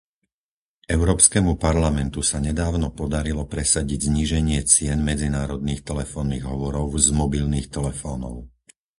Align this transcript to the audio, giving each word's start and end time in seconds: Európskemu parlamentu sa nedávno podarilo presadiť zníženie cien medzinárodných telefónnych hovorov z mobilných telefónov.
Európskemu 0.97 1.51
parlamentu 1.67 2.19
sa 2.29 2.37
nedávno 2.47 2.87
podarilo 3.01 3.43
presadiť 3.53 3.99
zníženie 4.09 4.57
cien 4.73 4.99
medzinárodných 5.09 5.81
telefónnych 5.89 6.41
hovorov 6.51 6.87
z 6.97 7.07
mobilných 7.21 7.67
telefónov. 7.77 8.35